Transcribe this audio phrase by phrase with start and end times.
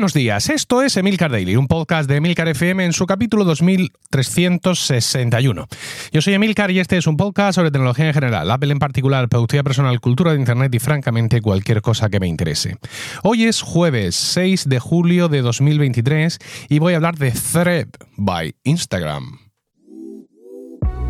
[0.00, 5.68] Buenos días, esto es Emilcar Daily, un podcast de Emilcar FM en su capítulo 2361.
[6.10, 9.28] Yo soy Emilcar y este es un podcast sobre tecnología en general, Apple en particular,
[9.28, 12.78] productividad personal, cultura de Internet y francamente cualquier cosa que me interese.
[13.22, 16.38] Hoy es jueves 6 de julio de 2023
[16.70, 19.49] y voy a hablar de Thread by Instagram.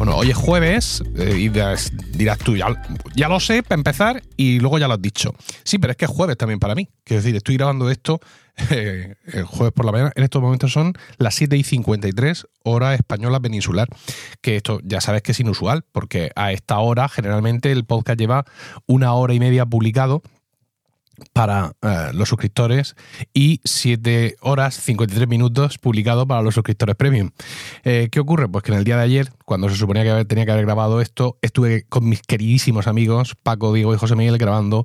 [0.00, 1.92] Bueno, hoy es jueves eh, y dirás,
[2.42, 5.34] tú, ya, lo sé para empezar y luego ya lo has dicho.
[5.62, 6.88] Sí, pero es que es jueves también para mí.
[7.04, 8.18] Quiero decir, estoy grabando esto
[8.70, 10.10] eh, el jueves por la mañana.
[10.16, 13.88] En estos momentos son las 7 y 53 hora española peninsular.
[14.40, 18.46] Que esto ya sabes que es inusual, porque a esta hora generalmente el podcast lleva
[18.86, 20.22] una hora y media publicado
[21.32, 22.96] para eh, los suscriptores
[23.32, 27.30] y 7 horas 53 minutos publicado para los suscriptores premium.
[27.84, 28.48] Eh, ¿Qué ocurre?
[28.48, 31.00] Pues que en el día de ayer, cuando se suponía que tenía que haber grabado
[31.00, 34.84] esto, estuve con mis queridísimos amigos Paco, Diego y José Miguel grabando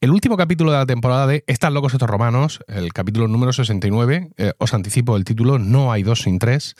[0.00, 4.30] el último capítulo de la temporada de Están locos estos romanos, el capítulo número 69.
[4.36, 6.74] Eh, os anticipo el título, No hay dos sin tres.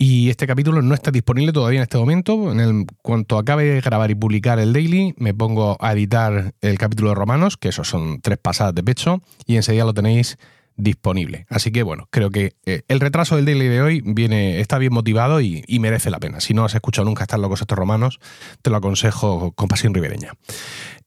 [0.00, 2.52] Y este capítulo no está disponible todavía en este momento.
[2.52, 6.78] En el cuanto acabe de grabar y publicar el daily, me pongo a editar el
[6.78, 10.38] capítulo de Romanos, que esos son tres pasadas de pecho, y enseguida lo tenéis
[10.76, 11.46] disponible.
[11.50, 14.92] Así que bueno, creo que eh, el retraso del daily de hoy viene, está bien
[14.92, 16.40] motivado y, merece la pena.
[16.40, 18.20] Si no has escuchado nunca Están locos estos romanos,
[18.62, 20.32] te lo aconsejo con pasión ribereña.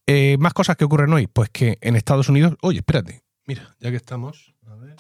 [0.06, 2.56] Eh, más cosas que ocurren hoy, pues que en Estados Unidos.
[2.62, 4.54] Oye, espérate, mira, ya que estamos.
[4.68, 4.98] A ver.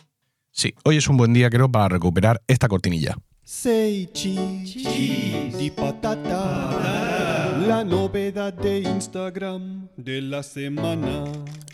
[0.51, 3.17] Sí, hoy es un buen día, creo, para recuperar esta cortinilla.
[3.43, 11.23] Say cheese, di patata, la novedad de Instagram de la semana.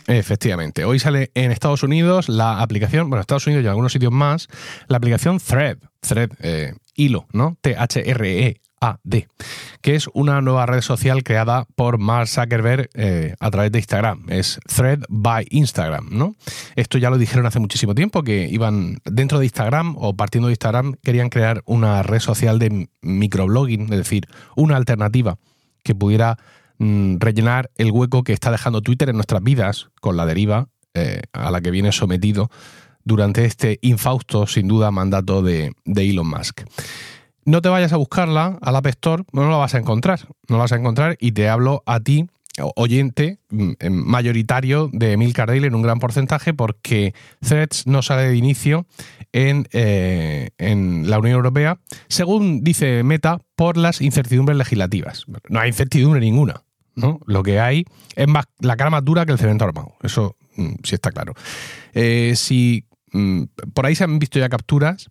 [0.06, 4.48] Efectivamente, hoy sale en Estados Unidos la aplicación, bueno, Estados Unidos y algunos sitios más,
[4.88, 7.58] la aplicación Thread, Thread, eh, hilo, ¿no?
[7.60, 9.26] T-H-R-E, AD,
[9.80, 14.26] que es una nueva red social creada por Mark Zuckerberg eh, a través de Instagram.
[14.28, 16.34] Es Thread by Instagram, ¿no?
[16.76, 20.52] Esto ya lo dijeron hace muchísimo tiempo, que iban dentro de Instagram o partiendo de
[20.52, 25.38] Instagram, querían crear una red social de microblogging, es decir, una alternativa
[25.82, 26.38] que pudiera
[26.78, 31.22] mm, rellenar el hueco que está dejando Twitter en nuestras vidas con la deriva eh,
[31.32, 32.50] a la que viene sometido
[33.04, 36.62] durante este infausto, sin duda, mandato de, de Elon Musk
[37.48, 40.20] no te vayas a buscarla al App Store, no la vas a encontrar.
[40.48, 42.26] No la vas a encontrar y te hablo a ti,
[42.76, 48.36] oyente mm, mayoritario de Emil Cardale en un gran porcentaje porque Threads no sale de
[48.36, 48.86] inicio
[49.32, 51.78] en, eh, en, la Unión Europea,
[52.08, 55.24] según dice Meta, por las incertidumbres legislativas.
[55.48, 56.64] No hay incertidumbre ninguna.
[56.96, 57.20] ¿no?
[57.26, 57.86] Lo que hay
[58.16, 59.94] es más la cara más dura que el cemento armado.
[60.02, 61.32] Eso mm, sí está claro.
[61.94, 65.08] Eh, si mm, por ahí se han visto ya capturas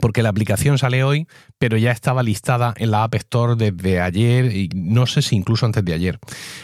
[0.00, 1.26] porque la aplicación sale hoy,
[1.58, 5.66] pero ya estaba listada en la App Store desde ayer y no sé si incluso
[5.66, 6.18] antes de ayer.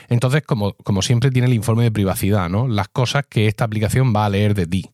[0.09, 2.69] Entonces, como, como siempre, tiene el informe de privacidad, ¿no?
[2.69, 4.91] Las cosas que esta aplicación va a leer de ti.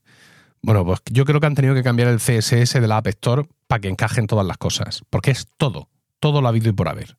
[0.62, 3.48] Bueno, pues yo creo que han tenido que cambiar el CSS de la App Store
[3.66, 5.88] para que encajen todas las cosas, porque es todo,
[6.20, 7.16] todo lo habido y por haber.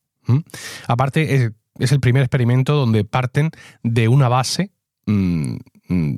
[0.87, 3.51] Aparte, es, es, el primer experimento donde parten
[3.83, 4.71] de una base
[5.05, 5.57] mm,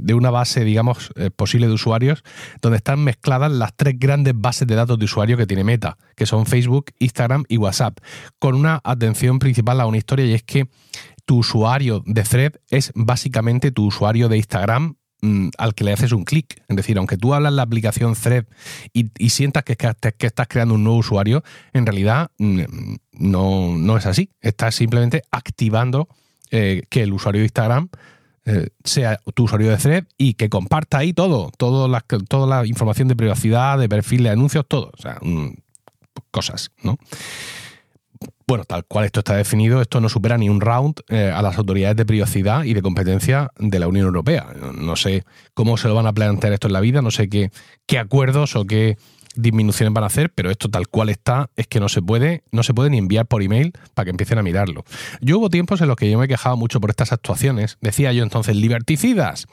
[0.01, 2.23] de una base, digamos, eh, posible de usuarios,
[2.61, 6.25] donde están mezcladas las tres grandes bases de datos de usuario que tiene Meta, que
[6.25, 7.99] son Facebook, Instagram y WhatsApp,
[8.39, 10.67] con una atención principal a una historia y es que
[11.25, 16.11] tu usuario de Thread es básicamente tu usuario de Instagram mm, al que le haces
[16.11, 16.61] un clic.
[16.67, 18.45] Es decir, aunque tú hablas la aplicación Thread
[18.93, 21.43] y, sientas que, que, estás creando un nuevo usuario,
[21.73, 22.61] en realidad mm,
[23.13, 24.29] no, no es así.
[24.41, 26.07] Estás simplemente activando
[26.51, 27.89] eh, que el usuario de Instagram
[28.45, 32.67] eh, sea tu usuario de Thread y que comparta ahí todo, todo la, toda la
[32.67, 34.91] información de privacidad, de perfil de anuncios, todo.
[34.97, 35.55] O sea, mm,
[36.31, 36.97] cosas, ¿no?
[38.47, 41.57] Bueno, tal cual esto está definido, esto no supera ni un round eh, a las
[41.57, 44.45] autoridades de privacidad y de competencia de la Unión Europea.
[44.77, 45.23] No sé
[45.55, 47.49] cómo se lo van a plantear esto en la vida, no sé qué,
[47.87, 48.97] qué acuerdos o qué
[49.35, 52.63] disminuciones van a hacer, pero esto tal cual está es que no se puede, no
[52.63, 54.83] se puede ni enviar por email para que empiecen a mirarlo.
[55.21, 58.23] Yo hubo tiempos en los que yo me quejaba mucho por estas actuaciones, decía yo
[58.23, 59.47] entonces liberticidas,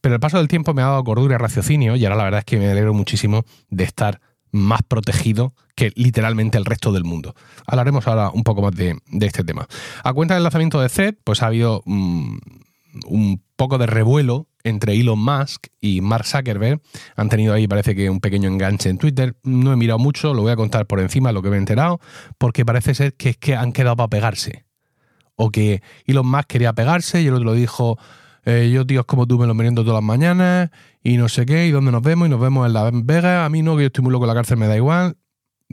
[0.00, 2.38] pero el paso del tiempo me ha dado cordura y raciocinio y ahora la verdad
[2.40, 4.20] es que me alegro muchísimo de estar
[4.54, 7.34] más protegido que literalmente el resto del mundo.
[7.66, 9.66] Hablaremos ahora un poco más de, este tema.
[10.04, 12.36] A cuenta del lanzamiento de Zed, pues ha habido mm,
[13.06, 16.80] un poco de revuelo entre Elon Musk y Mark Zuckerberg.
[17.16, 19.36] Han tenido ahí, parece que un pequeño enganche en Twitter.
[19.42, 22.00] No he mirado mucho, lo voy a contar por encima lo que me he enterado,
[22.38, 24.64] porque parece ser que es que han quedado para pegarse.
[25.36, 27.98] O que Elon Musk quería pegarse y el otro dijo,
[28.44, 30.70] eh, yo tío es como tú me lo meriendo todas las mañanas
[31.02, 33.48] y no sé qué, y dónde nos vemos, y nos vemos en la Vega, a
[33.48, 35.16] mí no, que yo estoy muy loco en la cárcel, me da igual.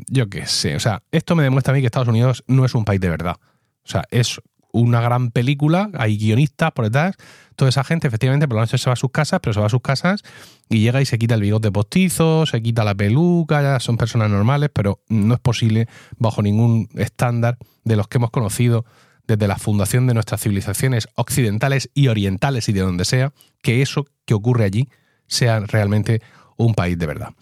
[0.08, 2.74] Yo qué sé, o sea, esto me demuestra a mí que Estados Unidos no es
[2.76, 3.36] un país de verdad.
[3.84, 4.42] O sea, es
[4.74, 7.16] una gran película, hay guionistas por detrás,
[7.56, 9.68] toda esa gente efectivamente por la noche se va a sus casas, pero se va
[9.68, 10.24] a sus casas
[10.70, 14.30] y llega y se quita el bigote postizo, se quita la peluca, ya son personas
[14.30, 15.88] normales, pero no es posible
[16.18, 18.86] bajo ningún estándar de los que hemos conocido
[19.28, 24.08] desde la fundación de nuestras civilizaciones occidentales y orientales y de donde sea, que eso
[24.26, 24.90] que ocurre allí
[25.28, 26.22] sea realmente
[26.58, 27.34] un país de verdad.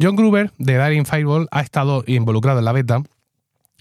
[0.00, 3.02] John Gruber de Daring Fireball ha estado involucrado en la beta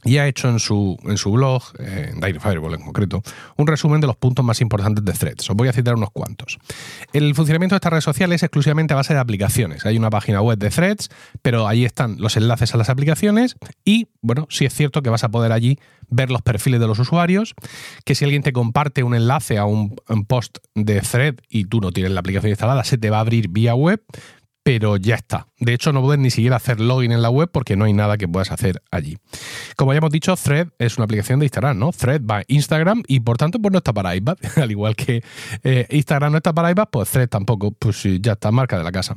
[0.03, 3.21] y ha hecho en su, en su blog, en Dire Fireball en concreto,
[3.57, 5.49] un resumen de los puntos más importantes de Threads.
[5.49, 6.57] Os voy a citar unos cuantos.
[7.13, 9.85] El funcionamiento de esta red social es exclusivamente a base de aplicaciones.
[9.85, 11.09] Hay una página web de Threads,
[11.41, 15.23] pero ahí están los enlaces a las aplicaciones y, bueno, sí es cierto que vas
[15.23, 15.79] a poder allí
[16.09, 17.53] ver los perfiles de los usuarios,
[18.03, 21.81] que si alguien te comparte un enlace a un, un post de Thread y tú
[21.81, 24.01] no tienes la aplicación instalada, se te va a abrir vía web,
[24.63, 25.47] pero ya está.
[25.59, 28.17] De hecho, no puedes ni siquiera hacer login en la web porque no hay nada
[28.17, 29.17] que puedas hacer allí.
[29.75, 31.91] Como ya hemos dicho, Thread es una aplicación de Instagram, ¿no?
[31.91, 34.37] Thread va Instagram y por tanto pues no está para iPad.
[34.57, 35.23] Al igual que
[35.63, 38.91] eh, Instagram no está para iPad, pues Thread tampoco, pues ya está, marca de la
[38.91, 39.15] casa.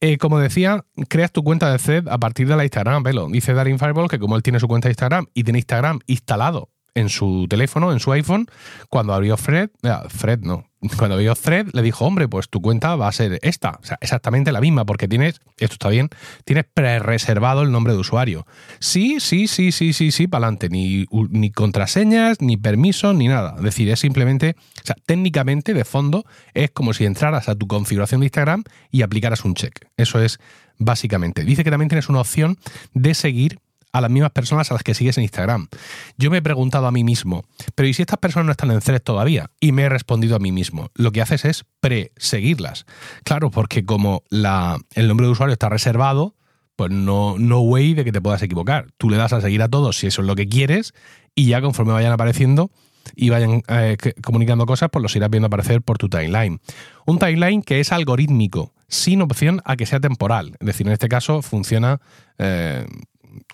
[0.00, 3.28] Eh, como decía, creas tu cuenta de Thread a partir de la Instagram, velo.
[3.30, 6.68] Dice Darin Fireball que como él tiene su cuenta de Instagram y tiene Instagram instalado
[6.94, 8.46] en su teléfono, en su iPhone,
[8.88, 9.70] cuando abrió Fred,
[10.08, 10.66] Fred no,
[10.96, 13.78] cuando vio Thread, le dijo, hombre, pues tu cuenta va a ser esta.
[13.82, 16.08] O sea, exactamente la misma, porque tienes, esto está bien,
[16.44, 18.46] tienes pre-reservado el nombre de usuario.
[18.78, 20.68] Sí, sí, sí, sí, sí, sí, para adelante.
[20.68, 23.54] Ni, ni contraseñas, ni permisos, ni nada.
[23.58, 26.24] Es decir, es simplemente, o sea, técnicamente, de fondo,
[26.54, 29.86] es como si entraras a tu configuración de Instagram y aplicaras un check.
[29.96, 30.38] Eso es
[30.78, 31.44] básicamente.
[31.44, 32.58] Dice que también tienes una opción
[32.94, 33.58] de seguir
[33.98, 35.68] a las mismas personas a las que sigues en Instagram.
[36.16, 37.44] Yo me he preguntado a mí mismo,
[37.74, 39.50] pero ¿y si estas personas no están en Thread todavía?
[39.60, 40.90] Y me he respondido a mí mismo.
[40.94, 42.86] Lo que haces es pre-seguirlas.
[43.24, 46.34] Claro, porque como la, el nombre de usuario está reservado,
[46.76, 48.88] pues no, no way de que te puedas equivocar.
[48.98, 50.92] Tú le das a seguir a todos si eso es lo que quieres
[51.34, 52.70] y ya conforme vayan apareciendo
[53.14, 56.60] y vayan eh, comunicando cosas, pues los irás viendo aparecer por tu timeline.
[57.06, 60.56] Un timeline que es algorítmico, sin opción a que sea temporal.
[60.60, 62.00] Es decir, en este caso funciona
[62.38, 62.86] eh,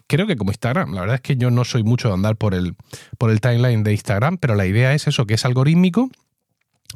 [0.07, 0.93] creo que como Instagram.
[0.95, 2.75] La verdad es que yo no soy mucho de andar por el,
[3.19, 6.11] por el timeline de Instagram, pero la idea es eso, que es algorítmico,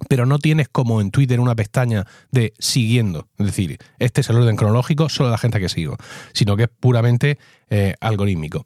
[0.08, 3.28] pero no tienes como en Twitter una pestaña de siguiendo.
[3.38, 5.96] Es decir, este es el orden cronológico, solo la gente que sigo,
[6.32, 7.38] sino que es puramente
[7.70, 8.64] eh, algorítmico.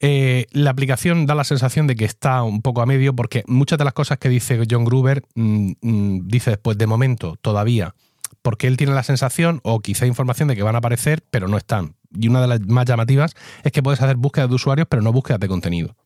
[0.00, 3.78] Eh, la aplicación da la sensación de que está un poco a medio porque muchas
[3.78, 7.96] de las cosas que dice John Gruber mm, mm, dice después de momento todavía
[8.40, 11.56] porque él tiene la sensación o quizá información de que van a aparecer pero no
[11.56, 15.02] están y una de las más llamativas es que puedes hacer búsquedas de usuarios, pero
[15.02, 15.96] no búsquedas de contenido.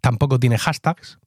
[0.00, 1.18] Tampoco tiene hashtags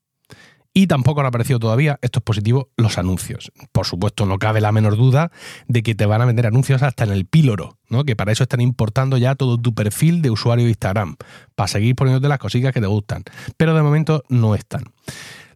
[0.73, 3.51] y tampoco han aparecido todavía, esto es positivo, los anuncios.
[3.73, 5.31] Por supuesto, no cabe la menor duda
[5.67, 8.05] de que te van a vender anuncios hasta en el píloro, ¿no?
[8.05, 11.17] que para eso están importando ya todo tu perfil de usuario de Instagram,
[11.55, 13.23] para seguir poniéndote las cositas que te gustan.
[13.57, 14.85] Pero de momento no están.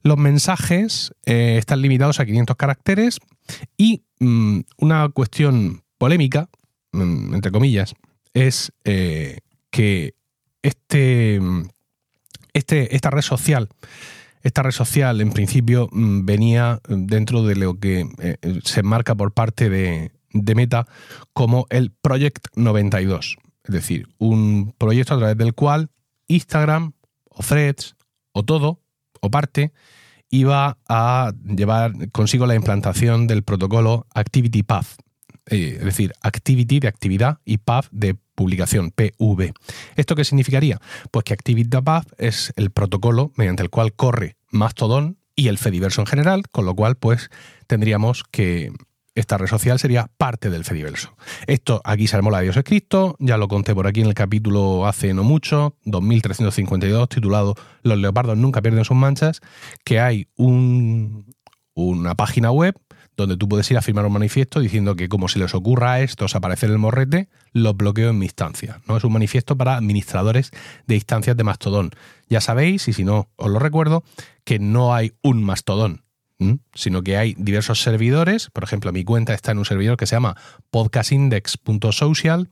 [0.03, 3.19] Los mensajes eh, están limitados a 500 caracteres
[3.77, 6.49] y mm, una cuestión polémica,
[6.91, 7.95] mm, entre comillas,
[8.35, 9.39] es eh,
[9.71, 10.13] que
[10.61, 11.39] este,
[12.53, 13.69] este, esta red social,
[14.43, 19.33] esta red social en principio mm, venía dentro de lo que eh, se marca por
[19.33, 20.85] parte de, de Meta
[21.33, 23.37] como el Project 92.
[23.63, 25.89] Es decir, un proyecto a través del cual
[26.27, 26.93] Instagram
[27.29, 27.95] o Threads
[28.33, 28.81] o todo
[29.21, 29.71] o parte
[30.29, 34.87] iba a llevar consigo la implantación del protocolo Activity Path,
[35.47, 39.53] eh, es decir, Activity de actividad y Path de publicación, PV.
[39.95, 40.79] ¿Esto qué significaría?
[41.11, 46.07] Pues que ActivityPath es el protocolo mediante el cual corre Mastodon y el Fediverso en
[46.07, 47.29] general, con lo cual pues
[47.67, 48.71] tendríamos que
[49.15, 51.15] esta red social sería parte del Fediverso.
[51.47, 54.85] Esto aquí se armó la Dios escrito, ya lo conté por aquí en el capítulo
[54.85, 59.39] hace no mucho, 2352, titulado Los leopardos nunca pierden sus manchas,
[59.85, 61.33] que hay un,
[61.73, 62.75] una página web
[63.17, 66.01] donde tú puedes ir a firmar un manifiesto diciendo que como se les ocurra a
[66.01, 68.81] estos aparecer el morrete, los bloqueo en mi instancia.
[68.87, 68.97] ¿no?
[68.97, 70.51] Es un manifiesto para administradores
[70.87, 71.91] de instancias de Mastodon.
[72.29, 74.03] Ya sabéis, y si no os lo recuerdo,
[74.43, 76.03] que no hay un Mastodon,
[76.73, 78.49] sino que hay diversos servidores.
[78.51, 80.35] Por ejemplo, mi cuenta está en un servidor que se llama
[80.69, 82.49] podcastindex.social.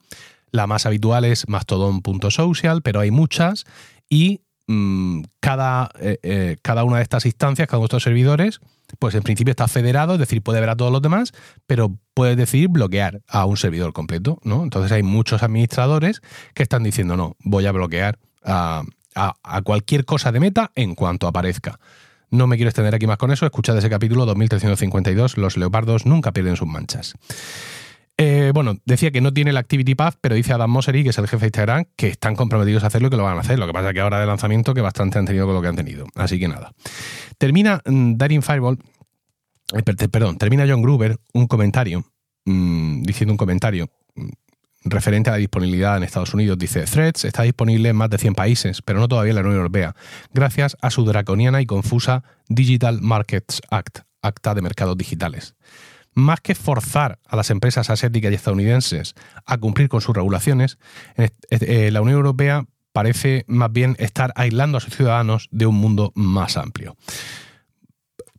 [0.52, 3.66] La más habitual es mastodon.social, pero hay muchas
[4.10, 8.60] y mm, cada, eh, eh, cada una de estas instancias, cada uno de estos servidores,
[9.00, 11.32] pues en principio está federado, es decir, puede ver a todos los demás,
[11.66, 14.64] pero puede decidir bloquear a un servidor completo, ¿no?
[14.64, 16.22] Entonces hay muchos administradores
[16.54, 18.84] que están diciendo, no, voy a bloquear a,
[19.16, 21.80] a cualquier cosa de meta en cuanto aparezca.
[22.30, 26.32] No me quiero extender aquí más con eso, escuchad ese capítulo 2352, los leopardos nunca
[26.32, 27.14] pierden sus manchas.
[28.18, 31.18] Eh, bueno, decía que no tiene el Activity Path, pero dice Adam Mosseri, que es
[31.18, 33.58] el jefe de Instagram, que están comprometidos a hacerlo y que lo van a hacer.
[33.58, 35.68] Lo que pasa es que ahora de lanzamiento que bastante han tenido con lo que
[35.68, 36.06] han tenido.
[36.16, 36.74] Así que nada.
[37.40, 38.78] Termina mm, Daring Fireball,
[39.74, 42.06] eh, perdón, termina John Gruber un comentario,
[42.46, 44.30] mm, diciendo un comentario mm,
[44.86, 46.60] referente a la disponibilidad en Estados Unidos.
[46.60, 49.58] Dice, Threads está disponible en más de 100 países, pero no todavía en la Unión
[49.58, 49.96] Europea,
[50.32, 55.56] gracias a su draconiana y confusa Digital Markets Act, Acta de Mercados Digitales
[56.14, 59.16] más que forzar a las empresas asiáticas y estadounidenses
[59.46, 60.78] a cumplir con sus regulaciones,
[61.18, 66.12] eh, la Unión Europea parece más bien estar aislando a sus ciudadanos de un mundo
[66.16, 66.96] más amplio.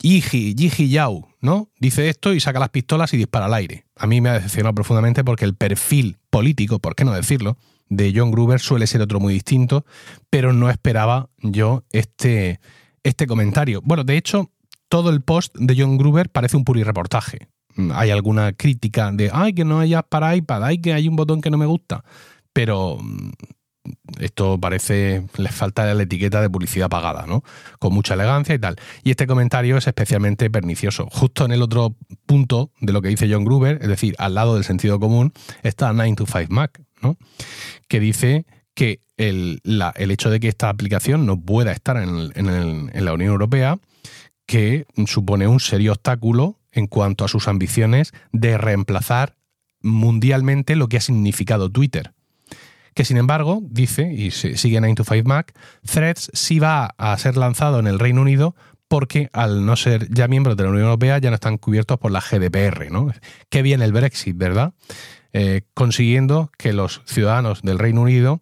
[0.01, 1.71] Yiji, Yiji Yao, ¿no?
[1.79, 3.87] Dice esto y saca las pistolas y dispara al aire.
[3.97, 7.57] A mí me ha decepcionado profundamente porque el perfil político, por qué no decirlo,
[7.89, 9.85] de John Gruber suele ser otro muy distinto,
[10.31, 12.61] pero no esperaba yo este,
[13.03, 13.81] este comentario.
[13.83, 14.51] Bueno, de hecho,
[14.89, 17.49] todo el post de John Gruber parece un reportaje.
[17.93, 21.41] Hay alguna crítica de, ay, que no haya para iPad, ay, que hay un botón
[21.41, 22.05] que no me gusta.
[22.53, 23.31] Pero mm,
[24.21, 27.43] esto parece, les falta la etiqueta de publicidad pagada, ¿no?
[27.79, 28.77] Con mucha elegancia y tal.
[29.03, 31.09] Y este comentario es especialmente pernicioso.
[31.11, 34.55] Justo en el otro punto de lo que dice John Gruber, es decir, al lado
[34.55, 37.17] del sentido común, está 9 to 5 Mac, ¿no?
[37.89, 43.05] Que dice que el, el, hecho de que esta aplicación no pueda estar en, en
[43.05, 43.79] la Unión Europea,
[44.47, 49.37] que supone un serio obstáculo en cuanto a sus ambiciones de reemplazar
[49.81, 52.13] mundialmente lo que ha significado Twitter.
[52.95, 55.53] Que sin embargo, dice, y sigue 9 to 5 Mac,
[55.85, 58.55] Threads sí va a ser lanzado en el Reino Unido
[58.89, 62.13] porque al no ser ya miembros de la Unión Europea ya no están cubiertos por
[62.13, 62.91] la GDPR.
[62.91, 63.13] ¿no?
[63.49, 64.75] Qué bien el Brexit, ¿verdad?
[65.33, 68.41] Eh, consiguiendo que los ciudadanos del Reino Unido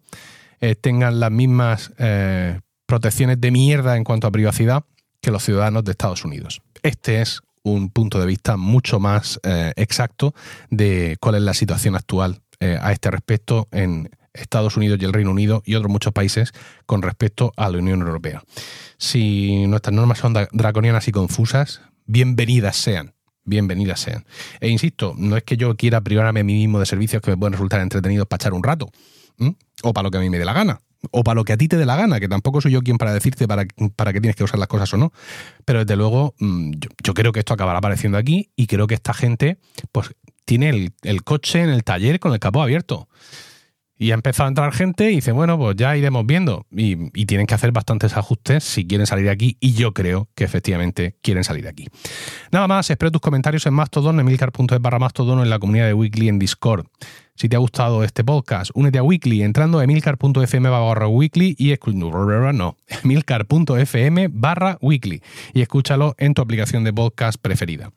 [0.61, 4.85] eh, tengan las mismas eh, protecciones de mierda en cuanto a privacidad
[5.19, 6.61] que los ciudadanos de Estados Unidos.
[6.83, 10.33] Este es un punto de vista mucho más eh, exacto
[10.69, 15.13] de cuál es la situación actual eh, a este respecto en Estados Unidos y el
[15.13, 16.53] Reino Unido y otros muchos países
[16.85, 18.43] con respecto a la Unión Europea.
[18.97, 23.13] Si nuestras normas son draconianas y confusas, bienvenidas sean.
[23.45, 24.25] Bienvenidas sean.
[24.61, 27.37] E insisto, no es que yo quiera privarme a mí mismo de servicios que me
[27.37, 28.89] pueden resultar entretenidos para echar un rato,
[29.83, 30.79] o para lo que a mí me dé la gana
[31.11, 32.97] o para lo que a ti te dé la gana, que tampoco soy yo quien
[32.97, 35.11] para decirte para, para qué tienes que usar las cosas o no.
[35.65, 36.71] Pero desde luego, mm,
[37.03, 39.57] yo, creo que esto acabará apareciendo aquí y creo que esta gente,
[39.91, 40.13] pues,
[40.45, 43.07] tiene el, el coche en el taller con el capó abierto.
[43.97, 46.65] Y ha empezado a entrar gente y dice, bueno, pues ya iremos viendo.
[46.71, 46.95] Y,
[47.25, 49.57] tienen que hacer bastantes ajustes si quieren salir de aquí.
[49.59, 51.87] Y yo creo que efectivamente quieren salir de aquí.
[52.51, 56.27] Nada más, espero tus comentarios en Mastodon, emilcar.es barra Mastodon en la comunidad de Weekly
[56.27, 56.85] en Discord.
[57.35, 61.73] Si te ha gustado este podcast, únete a Weekly entrando a emilcar.fm barra weekly y
[61.93, 65.23] no, emilcar.fm barra weekly
[65.53, 67.91] y escúchalo en tu aplicación de podcast preferida.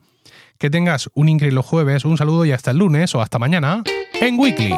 [0.57, 3.83] Que tengas un increíble jueves, un saludo y hasta el lunes o hasta mañana
[4.19, 4.73] en Weekly.